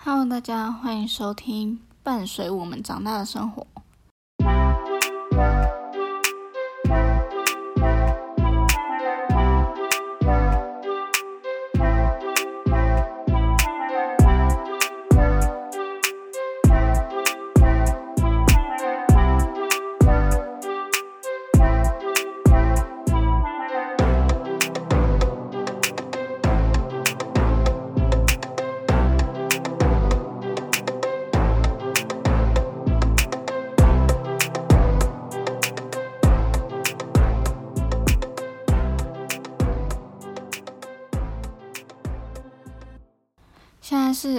[0.00, 3.66] Hello，大家欢迎收听伴随我们长大的生活。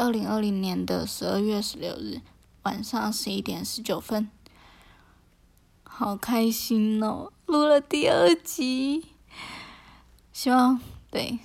[0.00, 2.22] 二零二零年的十二月十六日
[2.62, 4.30] 晚上十一点十九分，
[5.82, 7.30] 好开心哦！
[7.44, 9.08] 录了第二集，
[10.32, 11.38] 希望对，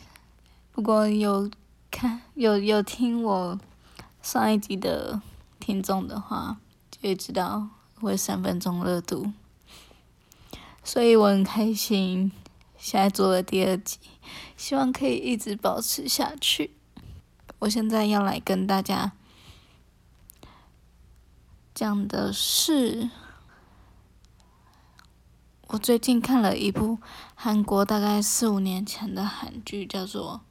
[0.74, 1.52] 如果有
[1.92, 3.60] 看有有听我
[4.22, 5.22] 上一集的
[5.60, 6.56] 听众的话，
[6.90, 7.68] 就会知道
[8.00, 9.34] 会三分钟热度，
[10.82, 12.32] 所以我很开心，
[12.78, 14.00] 现在做了第二集，
[14.56, 16.72] 希望可以一直保持下去。
[17.60, 19.14] 我现在要来跟大家
[21.74, 23.10] 讲的是，
[25.68, 27.00] 我最近看了一部
[27.34, 30.42] 韩国大概四五年前的韩剧，叫做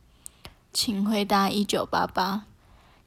[0.73, 2.37] 《请回答一九八八》，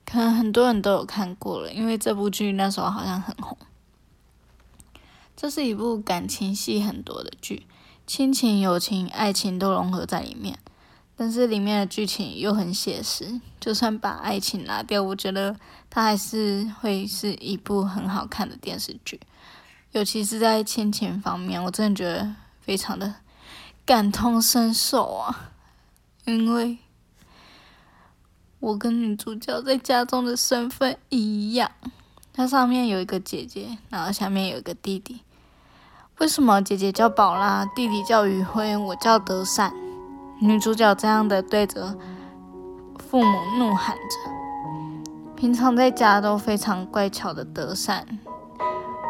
[0.10, 3.58] 可能很多人都有看过了，因为这部剧那时候好像很红。
[5.36, 7.68] 这是一部感情戏很多的剧，
[8.08, 10.58] 亲情、友情、爱情都融合在里面。
[11.20, 15.56] 但是里面的剧情又很写实，就算把爱情拿掉，我觉得
[15.90, 19.20] 它还是会是一部很好看的电视剧。
[19.94, 23.16] 尤其是在亲情方面，我真的觉得非常的
[23.84, 25.54] 感同身受啊！
[26.26, 26.78] 因为
[28.60, 31.72] 我跟女主角在家中的身份一样，
[32.32, 35.22] 她上面有一个姐姐，然后下面有一个弟弟。
[36.20, 39.74] 为什么姐姐叫宝拉，弟弟叫余辉，我叫德善？
[40.40, 41.96] 女主角这样的对着
[43.10, 44.32] 父母怒喊着，
[45.36, 48.06] 平常在家都非常乖巧的德善，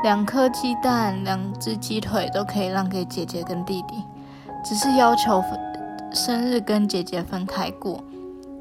[0.04, 3.96] 两颗鸡蛋、两只鸡腿都可以让给姐姐跟弟弟，
[4.64, 5.44] 只是要求
[6.14, 8.02] 生日跟姐姐分开过，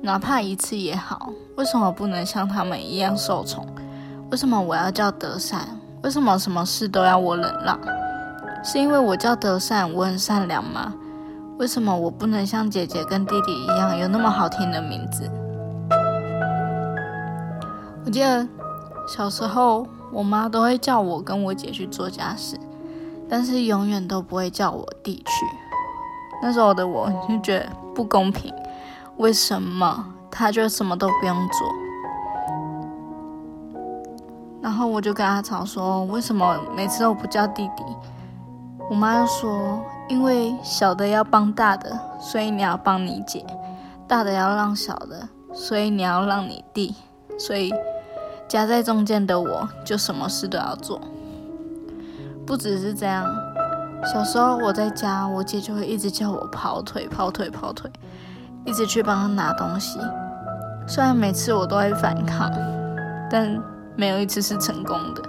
[0.02, 1.30] 哪怕一次也好。
[1.56, 3.64] 为什么不能像他们一样受宠？
[4.32, 5.60] 为什么我要叫德善？
[6.02, 7.78] 为什么什么事都要我忍让？
[8.64, 10.92] 是因为我叫德善，我很善良吗？
[11.58, 15.30] 为什么我不能像姐姐跟弟弟一样有那么好听的名字？
[18.04, 18.46] 我记得
[19.08, 22.60] 小时候，我妈都会叫我跟我姐去做家事，
[23.26, 25.46] 但是永远都不会叫我弟去。
[26.42, 28.52] 那时候的我就觉得不公平，
[29.16, 31.72] 为什么他就什么都不用做？
[34.60, 37.82] 然后我就跟阿草说，为什么每次都不叫弟弟？
[38.90, 39.80] 我妈又说。
[40.08, 43.44] 因为小的要帮大的，所以你要帮你姐；
[44.06, 46.94] 大的要让小的，所以你要让你弟。
[47.38, 47.72] 所以
[48.48, 51.00] 夹在中间的我就什么事都要做。
[52.46, 53.26] 不只是这样，
[54.12, 57.90] 小时候我在家，我姐就会一直叫我跑腿、跑腿、跑腿，
[58.64, 59.98] 一直去帮她拿东西。
[60.86, 62.48] 虽然每次我都会反抗，
[63.28, 63.60] 但
[63.96, 65.22] 没有一次是成功的，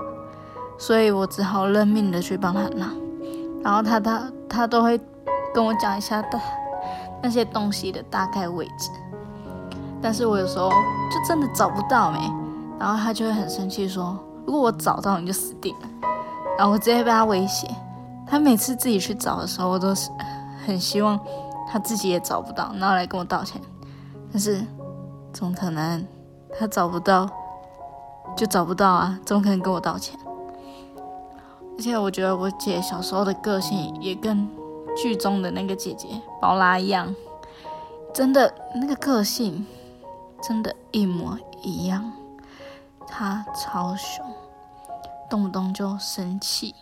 [0.78, 2.92] 所以我只好认命的去帮她拿。
[3.64, 4.32] 然后他他。
[4.50, 5.00] 他都会
[5.54, 6.40] 跟我讲一下大
[7.22, 8.90] 那些东西的大概位置，
[10.02, 12.18] 但是我有时候就真的找不到没，
[12.80, 14.18] 然后他就会很生气说
[14.48, 15.88] ：“如果我找到你就死定了。”
[16.58, 17.68] 然后我直接被他威胁。
[18.26, 20.10] 他每次自己去找的时候，我都是
[20.66, 21.20] 很希望
[21.70, 23.62] 他自己也找不到，然后来跟我道歉。
[24.32, 24.66] 但是
[25.34, 26.04] 怎么可能？
[26.58, 27.30] 他找不到
[28.36, 30.18] 就找不到啊，怎么可能跟我道歉？
[31.78, 34.50] 而且我觉得我姐小时候的个性也跟
[34.96, 36.08] 剧中的那个姐姐
[36.42, 37.14] 宝拉一样，
[38.14, 39.64] 真的那个个性
[40.42, 42.12] 真的一模一样。
[43.08, 44.26] 她超凶，
[45.30, 46.74] 动不动就生气，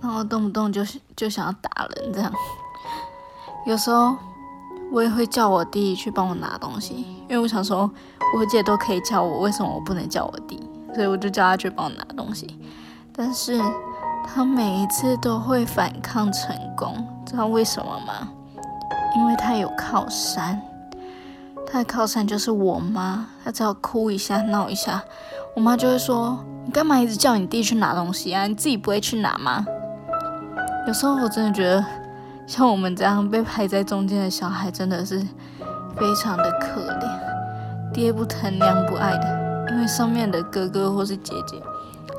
[0.00, 2.30] 然后动不动就是就想要打人这样。
[3.64, 4.14] 有时候
[4.92, 7.90] 我也会叫我弟去帮我拿东西，因为我想说
[8.36, 10.65] 我姐都可以叫我，为什么我不能叫我弟？
[10.96, 12.58] 所以我就叫他去帮我拿东西，
[13.14, 13.60] 但是
[14.26, 18.30] 他每一次都会反抗成功，知道为什么吗？
[19.14, 20.58] 因为他有靠山，
[21.70, 23.26] 他的靠山就是我妈。
[23.44, 25.02] 他只要哭一下、闹一下，
[25.54, 28.46] 我妈就会说：“你干嘛一直叫你弟去拿东西啊？
[28.46, 29.66] 你自己不会去拿吗？”
[30.88, 31.84] 有时候我真的觉得，
[32.46, 35.20] 像我们这样被排在中间的小孩，真的是
[35.94, 37.92] 非常的可怜。
[37.92, 39.35] 爹不疼娘不爱的，
[39.68, 41.62] 因为上面的哥哥或是姐姐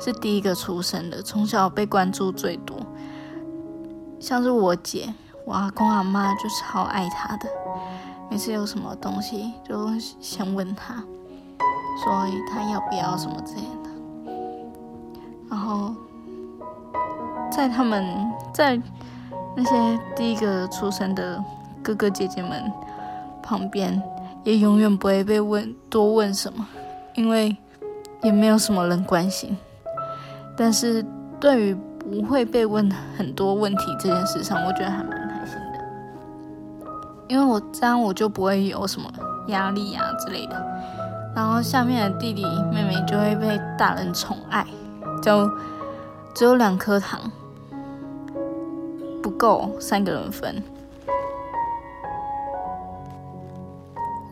[0.00, 2.76] 是第一个出生的，从小被关注最多。
[4.20, 5.12] 像是我姐，
[5.44, 7.48] 我阿公阿妈就超爱她的，
[8.30, 9.88] 每次有什么东西就
[10.20, 10.94] 先问她，
[12.04, 14.32] 说她要不要什么之类的。
[15.50, 15.94] 然后
[17.50, 18.04] 在他们
[18.52, 18.80] 在
[19.56, 21.42] 那些第一个出生的
[21.82, 22.70] 哥哥姐姐们
[23.42, 24.02] 旁边。
[24.44, 26.66] 也永远不会被问多问什么，
[27.18, 27.54] 因为
[28.22, 29.56] 也没有什么人关心。
[30.56, 31.04] 但是
[31.40, 36.84] 对于不会被问很多问题这件事上，我觉得还蛮开心的，
[37.26, 39.10] 因为我这样我就不会有什么
[39.48, 40.64] 压力啊之类的。
[41.34, 44.64] 然后下面的弟弟妹妹就会被大人宠爱，
[45.20, 45.50] 就
[46.34, 47.20] 只有两颗糖，
[49.20, 50.62] 不够三个人分。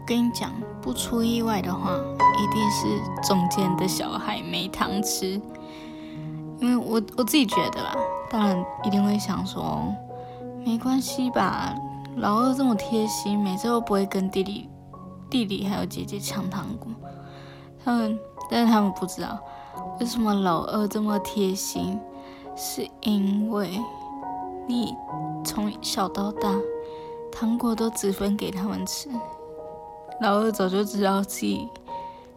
[0.06, 0.52] 跟你讲，
[0.86, 1.90] 不出意外的话，
[2.38, 5.32] 一定是中间的小孩没糖吃。
[6.60, 7.92] 因为我我自己觉得啦，
[8.30, 9.92] 当然一定会想说，
[10.64, 11.74] 没关系吧，
[12.18, 14.68] 老二这么贴心，每次都不会跟弟弟、
[15.28, 16.92] 弟弟还有姐姐抢糖果。
[17.84, 18.16] 他们，
[18.48, 19.36] 但是他们不知道，
[19.98, 21.98] 为什么老二这么贴心，
[22.54, 23.80] 是因为
[24.68, 24.94] 你
[25.44, 26.54] 从小到大，
[27.32, 29.10] 糖果都只分给他们吃。
[30.20, 31.68] 老二早就知道自己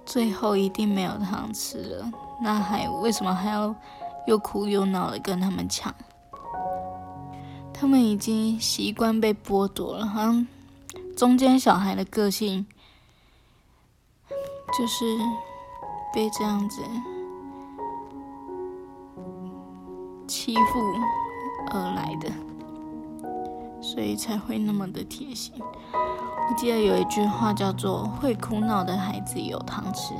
[0.05, 2.11] 最后一定没有糖吃了，
[2.41, 3.73] 那还为什么还要
[4.27, 5.93] 又哭又闹的跟他们抢？
[7.73, 10.45] 他们已经习惯被剥夺了，好像
[11.15, 12.67] 中间小孩的个性
[14.77, 15.17] 就是
[16.13, 16.81] 被这样子
[20.27, 20.61] 欺负
[21.71, 22.29] 而来的，
[23.81, 25.53] 所以才会那么的贴心。
[26.49, 30.15] 我记得有一句话叫做“会哭闹的孩子有糖吃”，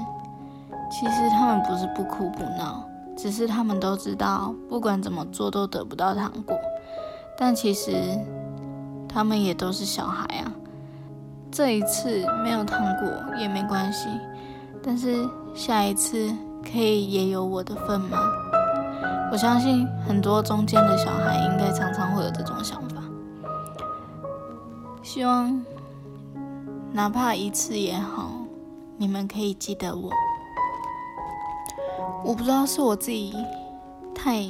[0.91, 2.87] 其实他们不是不哭不闹，
[3.17, 6.55] 只是他们都知道不管怎么做都得不到糖果。
[7.35, 7.95] 但其实
[9.07, 10.51] 他们也都是小孩啊，
[11.51, 14.07] 这一次没有糖果也没关系，
[14.83, 16.31] 但是下一次
[16.63, 18.19] 可以也有我的份吗？
[19.31, 23.01] 我相信很多中间的小孩应该常常会有这种想法，
[25.01, 25.59] 希望。
[26.91, 28.31] 哪怕一次也好，
[28.97, 30.11] 你们可以记得我。
[32.25, 33.33] 我不知道是我自己
[34.13, 34.43] 太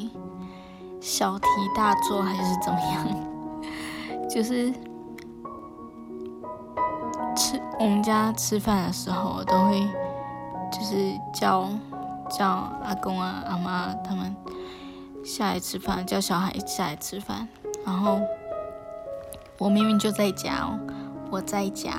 [0.99, 1.45] 小题
[1.75, 3.07] 大做还是怎么样，
[4.29, 4.71] 就是
[7.35, 9.79] 吃我们家吃饭的时候，我都会
[10.71, 11.69] 就是叫
[12.29, 12.47] 叫
[12.83, 14.35] 阿公啊、阿妈他们
[15.23, 17.47] 下来吃饭，叫小孩下来吃饭，
[17.85, 18.19] 然后
[19.59, 20.79] 我明明就在家哦，
[21.29, 21.93] 我在家。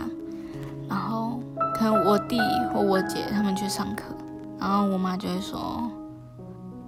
[0.90, 1.38] 然后
[1.76, 2.36] 可能我弟
[2.74, 4.12] 或我姐他们去上课，
[4.58, 5.88] 然后我妈就会说，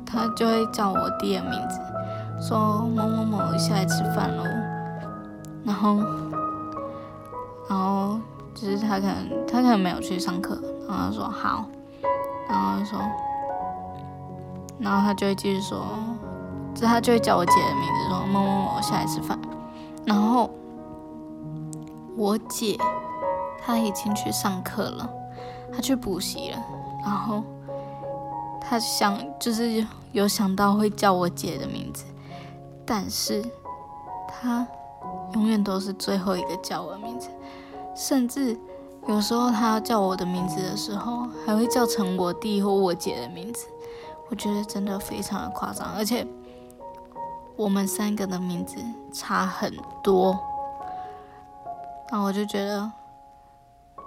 [0.05, 1.79] 她就会叫我弟的名字，
[2.49, 4.43] 说某某某下来吃饭喽。
[5.65, 5.99] 然后，
[7.71, 8.19] 然后
[8.53, 11.65] 就是他可能他可能没有去上课，然后说好，
[12.49, 12.99] 然后说，
[14.81, 15.87] 然后他就会继续说，
[16.75, 19.39] 就他就会叫我姐的名字，说某某某下来吃饭。
[20.05, 20.51] 然后
[22.17, 22.77] 我姐。
[23.65, 25.09] 他已经去上课了，
[25.73, 26.59] 他去补习了，
[27.01, 27.45] 然后
[28.61, 32.05] 他想就是有想到会叫我姐的名字，
[32.85, 33.45] 但是
[34.27, 34.67] 他
[35.35, 37.29] 永远都是最后一个叫我的名字，
[37.95, 38.59] 甚至
[39.07, 43.69] 有时候他要叫我的名字的时候，还会叫成我弟或我姐的名字，
[44.29, 46.27] 我觉得真的非常的夸张，而且
[47.55, 48.77] 我们三个的名字
[49.13, 50.37] 差很多，
[52.11, 52.91] 那我就觉得。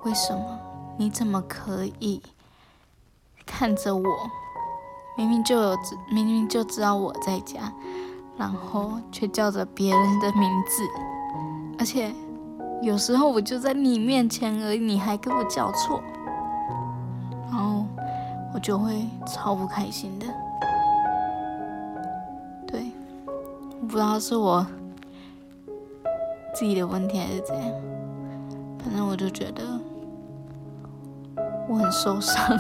[0.06, 0.60] 为什么？
[0.98, 2.22] 你怎么可以
[3.44, 4.04] 看着我？
[5.18, 5.76] 明明就有，
[6.12, 7.74] 明明就知道我在家，
[8.38, 10.84] 然后却叫着别人的名字，
[11.80, 12.14] 而且
[12.84, 16.00] 有时候我就在你面前而已，你还给我叫错，
[17.50, 17.84] 然后
[18.54, 20.28] 我就会超不开心的。
[22.68, 22.92] 对，
[23.82, 24.64] 不知道是我
[26.54, 27.72] 自己的问题还是怎样，
[28.78, 29.64] 反正我就觉得。
[31.68, 32.58] 我很受伤。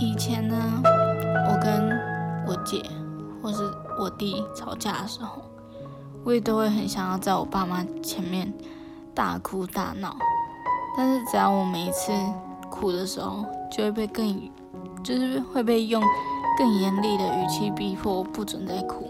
[0.00, 1.98] 以前呢，我跟
[2.46, 2.82] 我姐
[3.42, 5.42] 或是我弟吵架的时候，
[6.24, 8.52] 我也都会很想要在我爸妈前面
[9.14, 10.16] 大哭大闹。
[10.96, 12.12] 但是只要我每一次
[12.70, 14.50] 哭的时候，就会被更，
[15.02, 16.02] 就是会被用
[16.56, 19.08] 更严厉的语气逼迫不准再哭。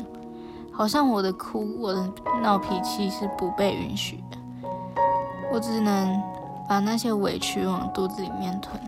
[0.78, 2.08] 好像我的哭、我的
[2.40, 4.38] 闹脾气是不被允许的，
[5.52, 6.22] 我只能
[6.68, 8.80] 把那些委屈往肚子里面吞。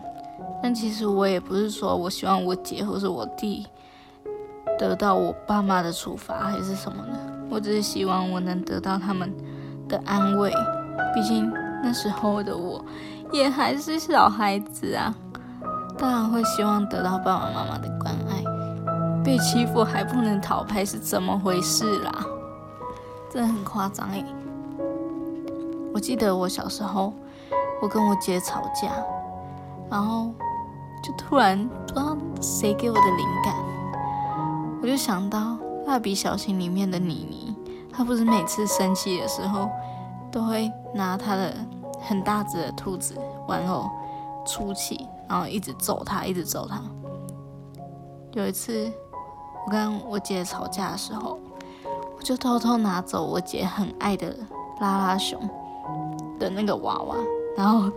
[0.62, 3.66] 但其实我也不是说我希望我姐或是我弟
[4.78, 7.18] 得到我爸妈的处罚还是什么的，
[7.50, 9.34] 我只是希望我能得到他们
[9.88, 10.52] 的安慰。
[11.12, 11.50] 毕竟
[11.82, 12.84] 那时候的我
[13.32, 15.12] 也还是小孩子啊，
[15.98, 18.29] 当然会希望得到爸爸妈妈的关爱。
[19.22, 22.24] 被欺负还不能逃拍是怎么回事啦？
[23.30, 24.24] 真的很夸张诶。
[25.92, 27.12] 我记得我小时候，
[27.82, 28.90] 我跟我姐吵架，
[29.90, 30.32] 然后
[31.02, 33.54] 就突然不知道谁给我的灵感，
[34.82, 37.56] 我就想到蜡笔小新里面的妮妮，
[37.92, 39.68] 她不是每次生气的时候
[40.32, 41.54] 都会拿她的
[42.00, 43.14] 很大只的兔子
[43.46, 43.88] 玩偶
[44.46, 46.80] 出气，然后一直揍他，一直揍他。
[48.32, 48.90] 有一次。
[49.70, 51.38] 我跟我姐吵架的时候，
[52.16, 54.36] 我就偷偷拿走我姐很爱的
[54.80, 55.40] 拉拉熊
[56.40, 57.14] 的那个娃娃，
[57.56, 57.88] 然后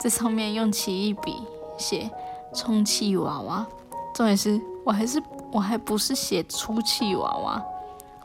[0.00, 1.36] 在上面用奇异笔
[1.78, 2.10] 写
[2.52, 3.64] “充气娃娃”。
[4.12, 7.64] 重点是我还是我还不是写“出气娃娃”，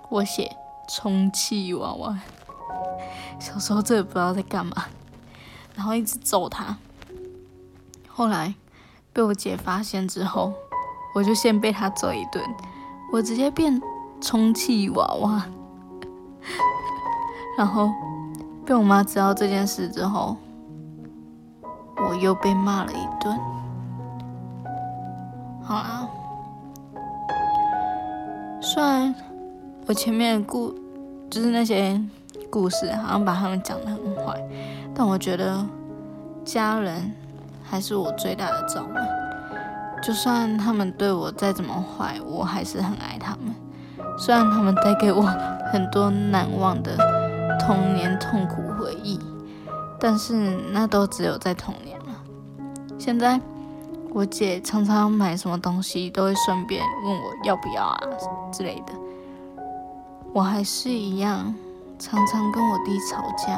[0.09, 0.51] 我写
[0.89, 2.17] “充气娃娃”。
[3.39, 4.85] 小时候真的不知道在干嘛，
[5.75, 6.75] 然后一直揍他。
[8.07, 8.55] 后来
[9.13, 10.53] 被我姐发现之后。
[11.13, 12.43] 我就先被他揍一顿，
[13.11, 13.81] 我直接变
[14.19, 15.45] 充气娃娃，
[17.57, 17.91] 然后
[18.65, 20.35] 被我妈知道这件事之后，
[22.09, 23.39] 我又被骂了一顿。
[25.61, 26.07] 好啦，
[28.59, 29.13] 虽然
[29.85, 30.73] 我前面故
[31.29, 32.01] 就是那些
[32.49, 34.41] 故事，好像把他们讲的很坏，
[34.95, 35.63] 但我觉得
[36.43, 37.13] 家人
[37.63, 39.22] 还是我最大的照顾。
[40.03, 43.55] 就算他们对我再怎么坏，我还是很爱他们。
[44.17, 45.21] 虽然他们带给我
[45.71, 46.97] 很多难忘的
[47.59, 49.17] 童年痛苦回忆，
[49.97, 50.33] 但是
[50.71, 52.07] 那都只有在童年了。
[52.99, 53.39] 现在
[54.11, 57.99] 我姐常常买什么东西，都会顺便问我要不要啊
[58.51, 58.93] 之类的。
[60.33, 61.55] 我还是一样，
[61.97, 63.57] 常常跟我弟吵架。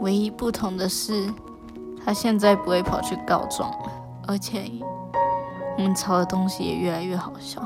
[0.00, 1.30] 唯一不同的是，
[2.02, 3.92] 他现在不会跑去告状了。
[4.26, 4.70] 而且，
[5.78, 7.62] 我们吵的东西也越来越好笑。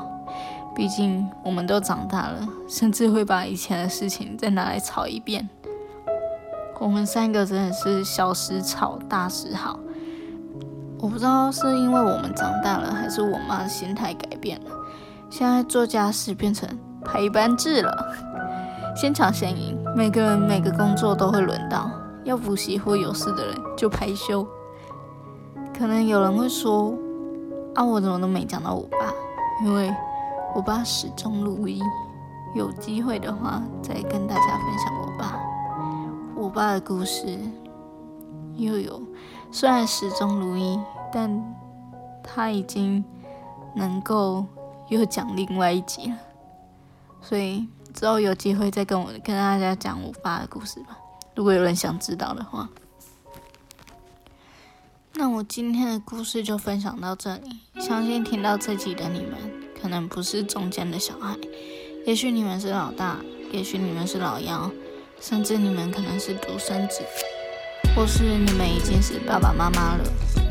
[0.75, 5.49] 毕竟我们都长大了，甚至会把以前的事情再拿来吵一遍。
[6.79, 9.77] 我们三个真的是小时吵，大时好。
[10.99, 14.71] 我不知道是因为我们长大了，还是我妈的心态改变了。
[15.29, 16.69] 现在做家事变成
[17.03, 18.15] 排班制了，
[18.95, 19.77] 先抢先赢。
[19.95, 21.91] 每个人每个工作都会轮到，
[22.23, 24.47] 要补习或有事的人就排休。
[25.81, 26.93] 可能有人会说
[27.73, 29.11] ：“啊，我怎么都没讲到我爸？
[29.65, 29.91] 因为
[30.53, 31.81] 我爸始终如一。
[32.53, 35.39] 有机会的话，再跟大家分享我爸。
[36.35, 37.35] 我爸的故事
[38.57, 39.01] 又有，
[39.51, 40.79] 虽然始终如一，
[41.11, 41.43] 但
[42.21, 43.03] 他已经
[43.73, 44.45] 能够
[44.89, 46.17] 又讲另外一集了。
[47.21, 50.95] 所以之后有机会再跟我跟大家讲我爸的故事吧。
[51.33, 52.69] 如果有人想知道的话。”
[55.13, 57.81] 那我今天的故事就分享到这里。
[57.81, 59.33] 相信听到这集的你们，
[59.79, 61.35] 可能不是中间的小孩，
[62.05, 63.17] 也许你们是老大，
[63.51, 64.71] 也许你们是老幺，
[65.19, 67.01] 甚至你们可能是独生子，
[67.95, 70.03] 或是你们已经是爸爸妈妈了，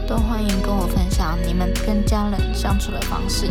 [0.07, 3.51] 都欢迎跟我分享你们跟家人相处的方式。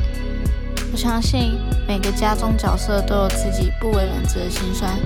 [0.92, 1.54] 我相信
[1.88, 4.98] 每个家中角色都有自己不为人知的心酸。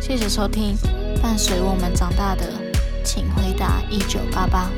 [0.00, 0.76] 谢谢收听，
[1.22, 2.52] 伴随我们长大的，
[3.02, 4.70] 请回答一九八八。